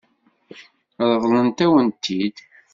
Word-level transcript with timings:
Ṛeḍlent-awen-t-id? 1.11 2.37